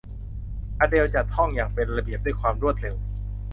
[0.79, 2.95] อเดลล์จัดห้องอย่างเป็นระเบียบด้วยความรวดเร็ว